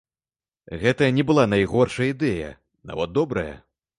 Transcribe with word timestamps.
Гэта 0.83 1.09
не 1.17 1.25
была 1.31 1.43
найгоршая 1.51 2.09
ідэя, 2.13 2.49
нават 2.93 3.15
добрая. 3.21 3.49